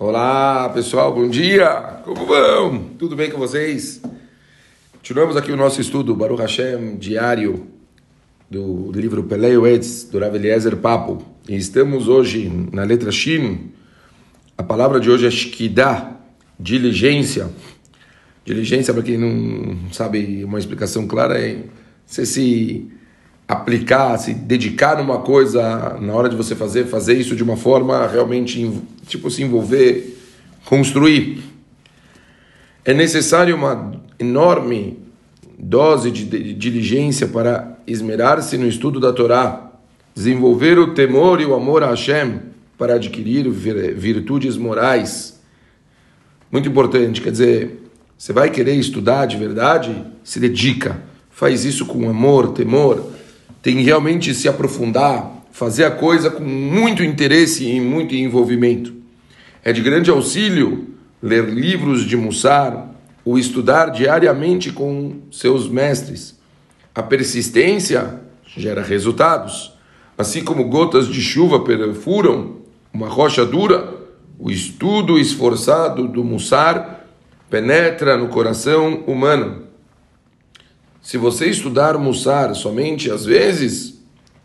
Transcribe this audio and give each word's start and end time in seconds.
Olá 0.00 0.68
pessoal, 0.68 1.12
bom 1.12 1.28
dia! 1.28 1.68
Como 2.04 2.24
vão? 2.24 2.84
Tudo 2.96 3.16
bem 3.16 3.32
com 3.32 3.36
vocês? 3.36 4.00
Continuamos 4.92 5.36
aqui 5.36 5.50
o 5.50 5.56
nosso 5.56 5.80
estudo, 5.80 6.14
Baruch 6.14 6.40
Hashem, 6.40 6.96
diário 6.98 7.66
do, 8.48 8.92
livro 8.92 9.24
Peleu 9.24 9.66
Etz, 9.66 10.04
do 10.04 10.20
Rav 10.20 10.36
Eliezer 10.36 10.76
Papo. 10.76 11.20
E 11.48 11.56
estamos 11.56 12.06
hoje 12.06 12.48
na 12.72 12.84
letra 12.84 13.10
Shin. 13.10 13.72
A 14.56 14.62
palavra 14.62 15.00
de 15.00 15.10
hoje 15.10 15.26
é 15.26 15.30
Shkidah, 15.32 16.16
diligência. 16.60 17.50
Diligência, 18.44 18.94
para 18.94 19.02
quem 19.02 19.18
não 19.18 19.90
sabe 19.90 20.44
uma 20.44 20.60
explicação 20.60 21.08
clara, 21.08 21.40
é 21.40 21.64
você 22.06 22.24
se 22.24 22.88
aplicar, 23.48 24.18
se 24.18 24.34
dedicar 24.34 24.98
numa 24.98 25.20
coisa 25.20 25.96
na 25.98 26.12
hora 26.12 26.28
de 26.28 26.36
você 26.36 26.54
fazer, 26.54 26.84
fazer 26.84 27.14
isso 27.14 27.34
de 27.34 27.42
uma 27.42 27.56
forma 27.56 28.06
realmente, 28.06 28.70
tipo, 29.06 29.30
se 29.30 29.42
envolver, 29.42 30.18
construir. 30.66 31.42
É 32.84 32.92
necessário 32.92 33.56
uma 33.56 33.92
enorme 34.18 34.98
dose 35.58 36.10
de 36.10 36.52
diligência 36.52 37.26
para 37.26 37.78
esmerar-se 37.86 38.58
no 38.58 38.68
estudo 38.68 39.00
da 39.00 39.14
Torá, 39.14 39.72
desenvolver 40.14 40.78
o 40.78 40.92
temor 40.92 41.40
e 41.40 41.46
o 41.46 41.54
amor 41.54 41.82
a 41.82 41.88
Hashem 41.88 42.40
para 42.76 42.94
adquirir 42.94 43.48
virtudes 43.48 44.58
morais. 44.58 45.40
Muito 46.52 46.68
importante, 46.68 47.22
quer 47.22 47.32
dizer, 47.32 47.82
você 48.16 48.32
vai 48.32 48.50
querer 48.50 48.74
estudar 48.74 49.26
de 49.26 49.36
verdade, 49.36 50.04
se 50.22 50.38
dedica, 50.38 51.02
faz 51.30 51.64
isso 51.64 51.86
com 51.86 52.08
amor, 52.08 52.52
temor 52.52 53.17
tem 53.68 53.76
que 53.76 53.82
realmente 53.82 54.32
se 54.32 54.48
aprofundar, 54.48 55.30
fazer 55.52 55.84
a 55.84 55.90
coisa 55.90 56.30
com 56.30 56.42
muito 56.42 57.04
interesse 57.04 57.68
e 57.68 57.78
muito 57.78 58.14
envolvimento. 58.14 58.94
É 59.62 59.74
de 59.74 59.82
grande 59.82 60.10
auxílio 60.10 60.94
ler 61.22 61.44
livros 61.50 62.06
de 62.06 62.16
Mussar 62.16 62.94
ou 63.22 63.38
estudar 63.38 63.90
diariamente 63.90 64.72
com 64.72 65.16
seus 65.30 65.68
mestres. 65.68 66.40
A 66.94 67.02
persistência 67.02 68.22
gera 68.56 68.82
resultados. 68.82 69.74
Assim 70.16 70.42
como 70.42 70.70
gotas 70.70 71.06
de 71.06 71.20
chuva 71.20 71.60
perfuram 71.60 72.62
uma 72.90 73.06
rocha 73.10 73.44
dura, 73.44 73.98
o 74.38 74.50
estudo 74.50 75.18
esforçado 75.18 76.08
do 76.08 76.24
Mussar 76.24 77.04
penetra 77.50 78.16
no 78.16 78.28
coração 78.28 79.04
humano 79.06 79.67
se 81.02 81.16
você 81.16 81.46
estudar 81.46 81.96
Mussar 81.98 82.54
somente 82.54 83.10
às 83.10 83.24
vezes, 83.24 83.98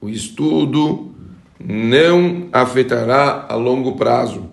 o 0.00 0.08
estudo 0.08 1.12
não 1.58 2.48
afetará 2.52 3.46
a 3.48 3.54
longo 3.54 3.96
prazo. 3.96 4.50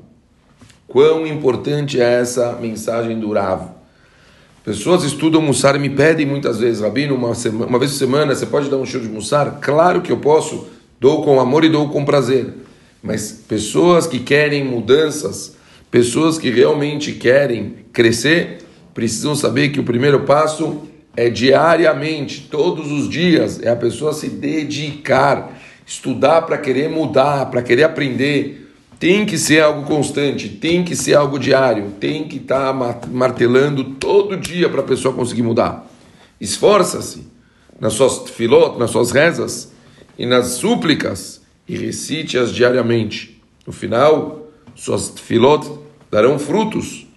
Quão 0.87 1.25
importante 1.25 1.99
é 1.99 2.21
essa 2.21 2.57
mensagem 2.61 3.19
do 3.19 3.31
Rav? 3.33 3.71
Pessoas 4.63 5.03
estudam 5.03 5.41
Mussar 5.41 5.75
e 5.75 5.79
me 5.79 5.89
pedem 5.89 6.25
muitas 6.25 6.59
vezes, 6.59 6.81
Rabino, 6.81 7.15
uma, 7.15 7.33
semana, 7.33 7.67
uma 7.67 7.79
vez 7.79 7.91
por 7.91 7.97
semana, 7.97 8.35
você 8.35 8.45
pode 8.45 8.69
dar 8.69 8.77
um 8.77 8.85
show 8.85 8.99
de 8.99 9.07
Mussar? 9.07 9.59
Claro 9.61 10.01
que 10.01 10.11
eu 10.11 10.17
posso, 10.17 10.67
dou 10.99 11.23
com 11.23 11.39
amor 11.39 11.63
e 11.63 11.69
dou 11.69 11.87
com 11.89 12.03
prazer. 12.03 12.53
Mas 13.01 13.31
pessoas 13.31 14.05
que 14.05 14.19
querem 14.19 14.65
mudanças, 14.65 15.55
pessoas 15.89 16.37
que 16.37 16.49
realmente 16.49 17.13
querem 17.13 17.75
crescer, 17.93 18.57
precisam 18.93 19.35
saber 19.35 19.69
que 19.69 19.79
o 19.79 19.83
primeiro 19.83 20.21
passo 20.21 20.81
é 21.17 21.31
diariamente, 21.31 22.41
todos 22.41 22.91
os 22.91 23.09
dias, 23.09 23.59
é 23.63 23.69
a 23.69 23.75
pessoa 23.75 24.13
se 24.13 24.29
dedicar, 24.29 25.59
estudar 25.83 26.43
para 26.43 26.59
querer 26.59 26.91
mudar, 26.91 27.47
para 27.47 27.63
querer 27.63 27.85
aprender. 27.85 28.71
Tem 28.99 29.25
que 29.25 29.35
ser 29.35 29.61
algo 29.61 29.83
constante, 29.83 30.47
tem 30.47 30.83
que 30.83 30.95
ser 30.95 31.15
algo 31.15 31.39
diário, 31.39 31.93
tem 31.99 32.27
que 32.27 32.37
estar 32.37 32.71
tá 32.71 33.07
martelando 33.07 33.83
todo 33.95 34.37
dia 34.37 34.69
para 34.69 34.81
a 34.81 34.83
pessoa 34.83 35.11
conseguir 35.11 35.41
mudar. 35.41 35.91
Esforça-se 36.39 37.25
nas 37.79 37.93
suas 37.93 38.29
filot, 38.29 38.77
nas 38.77 38.91
suas 38.91 39.09
rezas 39.09 39.71
e 40.19 40.25
nas 40.25 40.49
súplicas 40.49 41.41
e 41.67 41.75
recite-as 41.75 42.53
diariamente. 42.53 43.41
No 43.65 43.73
final, 43.73 44.47
suas 44.75 45.13
filot 45.19 45.67
darão 46.11 46.37
frutos. 46.37 47.07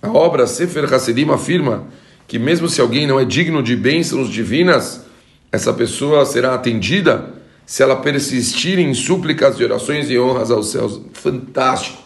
A 0.00 0.10
obra 0.10 0.46
Sefer 0.46 0.92
Hasidim 0.92 1.30
afirma 1.30 1.86
que 2.26 2.38
mesmo 2.38 2.68
se 2.68 2.80
alguém 2.80 3.06
não 3.06 3.20
é 3.20 3.24
digno 3.24 3.62
de 3.62 3.76
bênçãos 3.76 4.30
divinas, 4.30 5.04
essa 5.52 5.72
pessoa 5.72 6.24
será 6.26 6.54
atendida 6.54 7.34
se 7.64 7.82
ela 7.82 7.96
persistir 7.96 8.78
em 8.78 8.94
súplicas 8.94 9.56
de 9.56 9.64
orações 9.64 10.10
e 10.10 10.18
honras 10.18 10.50
aos 10.50 10.70
céus. 10.70 11.00
Fantástico! 11.12 12.02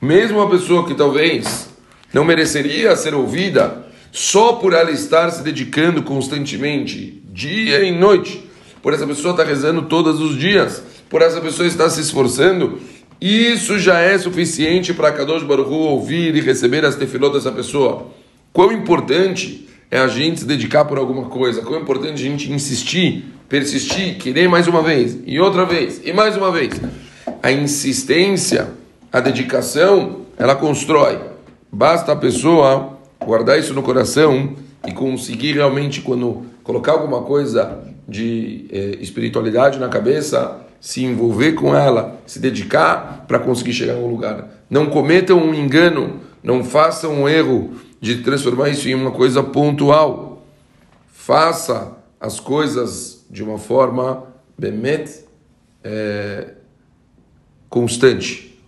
Mesmo 0.00 0.38
uma 0.38 0.50
pessoa 0.50 0.86
que 0.86 0.94
talvez 0.94 1.68
não 2.12 2.24
mereceria 2.24 2.96
ser 2.96 3.14
ouvida, 3.14 3.86
só 4.10 4.54
por 4.54 4.72
ela 4.72 4.90
estar 4.90 5.30
se 5.30 5.42
dedicando 5.42 6.02
constantemente, 6.02 7.22
dia 7.32 7.82
e 7.82 7.90
noite, 7.90 8.44
por 8.82 8.92
essa 8.92 9.06
pessoa 9.06 9.32
estar 9.32 9.44
rezando 9.44 9.82
todos 9.82 10.20
os 10.20 10.36
dias, 10.38 10.82
por 11.08 11.22
essa 11.22 11.40
pessoa 11.40 11.66
estar 11.66 11.88
se 11.88 12.00
esforçando, 12.00 12.80
isso 13.20 13.78
já 13.78 14.00
é 14.00 14.18
suficiente 14.18 14.92
para 14.92 15.12
Kadosh 15.12 15.44
Baruch 15.44 15.70
Hu 15.70 15.74
ouvir 15.74 16.34
e 16.34 16.40
receber 16.40 16.84
as 16.84 16.96
tefilot 16.96 17.34
dessa 17.34 17.52
pessoa. 17.52 18.10
Quão 18.52 18.70
importante 18.70 19.66
é 19.90 19.98
a 19.98 20.08
gente 20.08 20.40
se 20.40 20.46
dedicar 20.46 20.84
por 20.84 20.98
alguma 20.98 21.24
coisa, 21.24 21.62
quão 21.62 21.80
importante 21.80 22.14
a 22.14 22.30
gente 22.30 22.52
insistir, 22.52 23.24
persistir, 23.48 24.18
querer 24.18 24.46
mais 24.46 24.68
uma 24.68 24.82
vez, 24.82 25.18
e 25.26 25.40
outra 25.40 25.64
vez, 25.64 26.02
e 26.04 26.12
mais 26.12 26.36
uma 26.36 26.52
vez. 26.52 26.78
A 27.42 27.50
insistência, 27.50 28.70
a 29.10 29.20
dedicação, 29.20 30.22
ela 30.38 30.54
constrói. 30.54 31.18
Basta 31.72 32.12
a 32.12 32.16
pessoa 32.16 32.98
guardar 33.24 33.58
isso 33.58 33.72
no 33.72 33.82
coração 33.82 34.54
e 34.86 34.92
conseguir 34.92 35.52
realmente, 35.54 36.02
quando 36.02 36.42
colocar 36.62 36.92
alguma 36.92 37.22
coisa 37.22 37.82
de 38.06 38.66
eh, 38.70 38.98
espiritualidade 39.00 39.78
na 39.78 39.88
cabeça, 39.88 40.60
se 40.78 41.02
envolver 41.04 41.52
com 41.52 41.74
ela, 41.74 42.20
se 42.26 42.38
dedicar 42.38 43.24
para 43.26 43.38
conseguir 43.38 43.72
chegar 43.72 43.94
a 43.94 43.96
um 43.96 44.08
lugar. 44.08 44.48
Não 44.68 44.86
cometam 44.86 45.38
um 45.38 45.54
engano, 45.54 46.20
não 46.42 46.62
façam 46.62 47.22
um 47.22 47.28
erro 47.28 47.70
de 48.02 48.16
transformar 48.16 48.68
isso 48.68 48.88
em 48.88 48.96
uma 48.96 49.12
coisa 49.12 49.44
pontual. 49.44 50.44
Faça 51.06 51.96
as 52.20 52.40
coisas 52.40 53.24
de 53.30 53.44
uma 53.44 53.58
forma 53.58 54.24
bemet 54.58 55.24
é, 55.84 56.54
constante. 57.70 58.60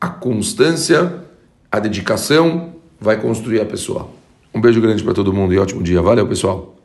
A 0.00 0.08
constância, 0.08 1.22
a 1.70 1.78
dedicação 1.78 2.76
vai 2.98 3.20
construir 3.20 3.60
a 3.60 3.66
pessoa. 3.66 4.08
Um 4.54 4.60
beijo 4.60 4.80
grande 4.80 5.04
para 5.04 5.12
todo 5.12 5.34
mundo 5.34 5.52
e 5.52 5.58
ótimo 5.58 5.82
dia. 5.82 6.00
Valeu, 6.00 6.26
pessoal. 6.26 6.77